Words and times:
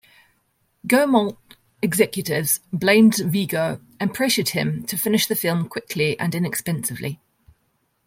Gaumont 0.87 1.37
executives 1.83 2.59
blamed 2.73 3.17
Vigo 3.17 3.79
and 3.99 4.11
pressured 4.11 4.49
him 4.49 4.83
to 4.87 4.97
finish 4.97 5.27
the 5.27 5.35
film 5.35 5.69
quickly 5.69 6.19
and 6.19 6.33
inexpensively. 6.33 7.19